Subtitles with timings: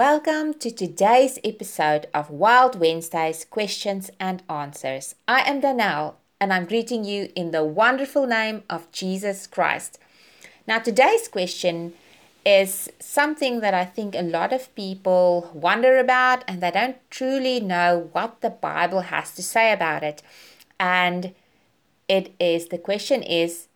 [0.00, 5.14] Welcome to today's episode of Wild Wednesdays Questions and Answers.
[5.28, 9.98] I am Danelle and I'm greeting you in the wonderful name of Jesus Christ.
[10.66, 11.92] Now, today's question
[12.46, 17.60] is something that I think a lot of people wonder about and they don't truly
[17.60, 20.22] know what the Bible has to say about it.
[20.78, 21.34] And
[22.08, 23.68] it is the question is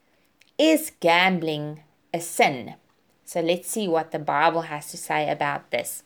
[0.56, 1.82] Is gambling
[2.14, 2.76] a sin?
[3.26, 6.02] So let's see what the Bible has to say about this.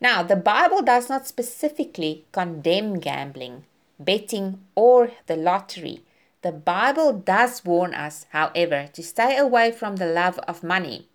[0.00, 3.64] Now, the Bible does not specifically condemn gambling,
[3.98, 6.02] betting, or the lottery.
[6.42, 11.08] The Bible does warn us, however, to stay away from the love of money.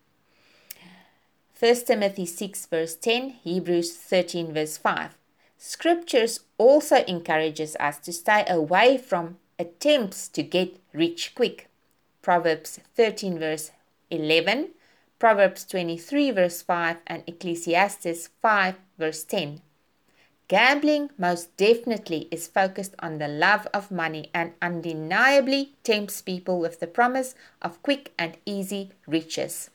[1.58, 5.16] 1 Timothy 6 verse 10, Hebrews 13 verse 5.
[5.58, 11.70] Scriptures also encourages us to stay away from attempts to get rich quick.
[12.22, 13.72] Proverbs 13 verse
[14.12, 14.72] 11,
[15.24, 19.62] Proverbs 23 verse 5 and Ecclesiastes 5 verse 10.
[20.50, 26.82] Gambling most definitely is focused on the love of money and undeniably tempts people with
[26.82, 29.70] the promise of quick and easy riches.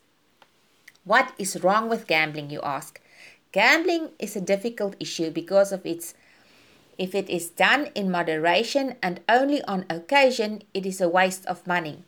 [1.03, 3.01] What is wrong with gambling, you ask?
[3.51, 6.13] Gambling is a difficult issue because of its
[6.99, 11.65] if it is done in moderation and only on occasion, it is a waste of
[11.65, 12.03] money.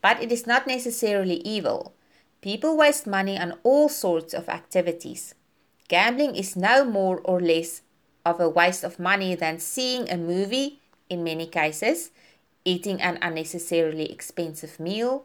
[0.00, 1.92] But it is not necessarily evil.
[2.40, 5.34] People waste money on all sorts of activities.
[5.88, 7.82] Gambling is no more or less
[8.24, 12.10] of a waste of money than seeing a movie, in many cases,
[12.64, 15.24] eating an unnecessarily expensive meal,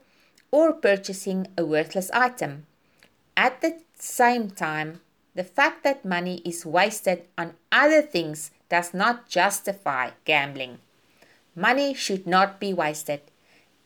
[0.52, 2.66] or purchasing a worthless item.
[3.36, 5.02] At the same time,
[5.36, 10.80] the fact that money is wasted on other things does not justify gambling.
[11.56, 13.22] Money should not be wasted.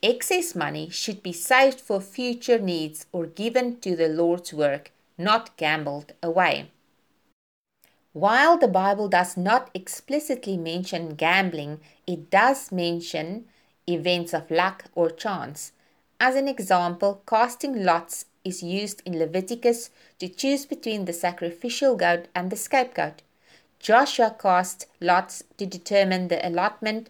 [0.04, 5.58] Excess money should be saved for future needs or given to the Lord's work, not
[5.58, 6.70] gambled away.
[8.14, 13.46] While the Bible does not explicitly mention gambling, it does mention
[13.88, 15.72] events of luck or chance.
[16.20, 22.28] As an example, casting lots is used in Leviticus to choose between the sacrificial goat
[22.36, 23.24] and the scapegoat.
[23.80, 27.10] Joshua cast lots to determine the allotment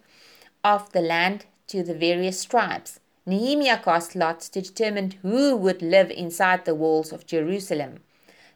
[0.64, 3.00] of the land to the various tribes.
[3.26, 8.00] Nehemiah cast lots to determine who would live inside the walls of Jerusalem.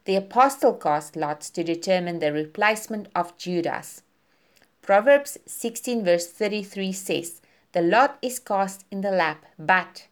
[0.05, 4.03] The apostle cast lots to determine the replacement of Judas.
[4.81, 7.41] Proverbs 16 verse 33 says,
[7.73, 10.09] The lot is cast in the lap, but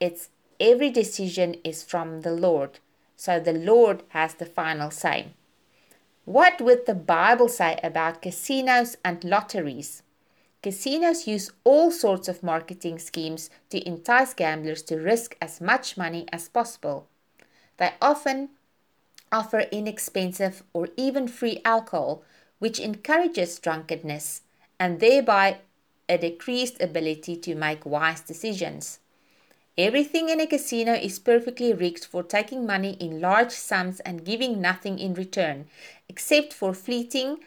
[0.00, 2.80] its every decision is from the Lord.
[3.16, 5.28] So the Lord has the final say.
[6.24, 10.02] What would the Bible say about casinos and lotteries?
[10.62, 16.26] Casinos use all sorts of marketing schemes to entice gamblers to risk as much money
[16.32, 17.08] as possible.
[17.78, 18.50] They often
[19.32, 22.22] offer inexpensive or even free alcohol,
[22.58, 24.42] which encourages drunkenness
[24.78, 25.58] and thereby
[26.10, 28.98] a decreased ability to make wise decisions.
[29.78, 34.60] Everything in a casino is perfectly rigged for taking money in large sums and giving
[34.60, 35.68] nothing in return,
[36.06, 37.38] except for fleeting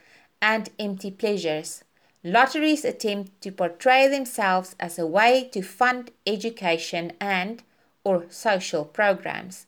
[0.41, 1.83] and empty pleasures.
[2.23, 7.63] Lotteries attempt to portray themselves as a way to fund education and
[8.05, 9.65] or social programs.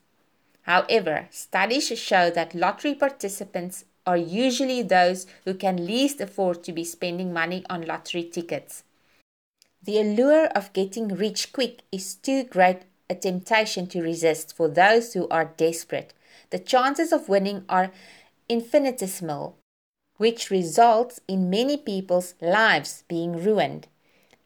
[0.61, 6.85] However, studies show that lottery participants are usually those who can least afford to be
[6.85, 8.83] spending money on lottery tickets.
[9.83, 15.13] The allure of getting rich quick is too great a temptation to resist for those
[15.13, 16.13] who are desperate.
[16.49, 17.91] The chances of winning are
[18.49, 19.57] infinitesimal
[20.17, 23.87] which results in many people's lives being ruined.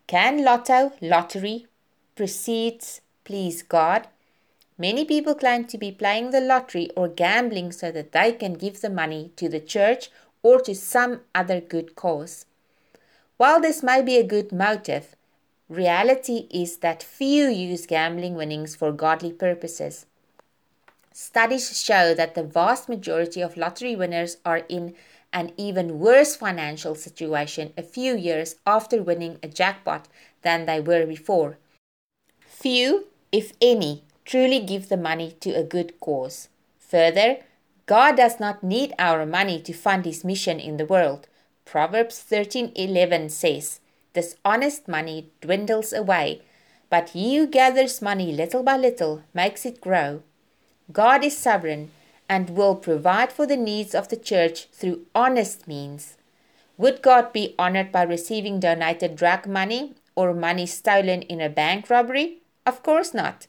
[0.08, 1.68] Can lotto, lottery,
[2.16, 4.08] proceeds please God?
[4.78, 8.82] Many people claim to be playing the lottery or gambling so that they can give
[8.82, 10.10] the money to the church
[10.42, 12.46] or to some other good cause.
[13.38, 15.16] While this may be a good motive,
[15.70, 20.06] reality is that few use gambling winnings for godly purposes.
[21.14, 24.96] Studies show that the vast majority of lottery winners are in
[25.32, 30.08] an even worse financial situation a few years after winning a jackpot
[30.42, 31.58] than they were before.
[32.40, 36.50] Few, if any, truly give the money to a good cause.
[36.80, 37.38] Further,
[37.86, 41.28] God does not need our money to fund his mission in the world.
[41.66, 43.80] Proverbs 13:11 says,
[44.14, 46.42] "Dishonest money dwindles away,
[46.90, 50.24] but he who gathers money little by little makes it grow."
[50.92, 51.92] God is sovereign
[52.30, 56.16] and will provide for the needs of the church through honest means.
[56.78, 61.90] Would God be honored by receiving donated drug money or money stolen in a bank
[61.90, 62.38] robbery?
[62.66, 63.48] Of course not.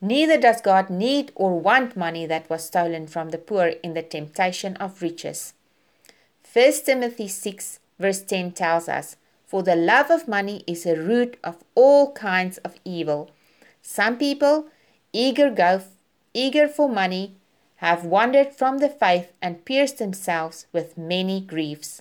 [0.00, 4.02] Neither does God need or want money that was stolen from the poor in the
[4.02, 5.54] temptation of riches.
[6.52, 9.16] 1 Timothy 6, verse 10 tells us,
[9.46, 13.30] For the love of money is a root of all kinds of evil.
[13.82, 14.66] Some people,
[15.12, 15.82] eager, go,
[16.32, 17.36] eager for money,
[17.84, 22.00] have wandered from the faith and pierced themselves with many griefs.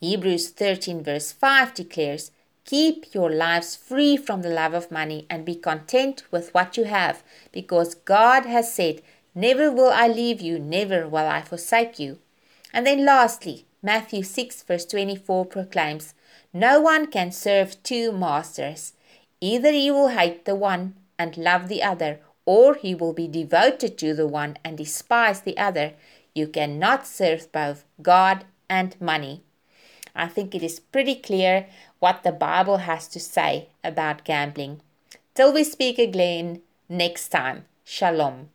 [0.00, 2.30] Hebrews 13, verse 5 declares,
[2.64, 6.84] Keep your lives free from the love of money and be content with what you
[6.84, 9.02] have, because God has said,
[9.34, 12.20] Never will I leave you, never will I forsake you.
[12.72, 16.14] And then lastly, Matthew 6, verse 24 proclaims,
[16.52, 18.92] No one can serve two masters.
[19.40, 23.98] Either he will hate the one and love the other, or he will be devoted
[23.98, 25.92] to the one and despise the other.
[26.34, 29.42] You cannot serve both God and money.
[30.16, 31.66] I think it is pretty clear
[31.98, 34.80] what the Bible has to say about gambling.
[35.34, 38.48] Till we speak again next time, Shalom.